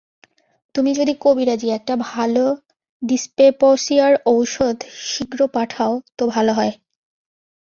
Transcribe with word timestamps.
তুমি 0.75 0.91
যদি 0.93 1.13
কবিরাজী 1.21 1.67
একটা 1.69 1.93
ভাল 2.03 2.33
ডিস্পেপসিয়ার 3.01 4.13
ঔষধ 4.27 4.77
শীঘ্র 5.05 5.39
পাঠাও 5.47 5.93
তো 6.17 6.23
ভাল 6.27 6.47
হয়। 6.49 6.73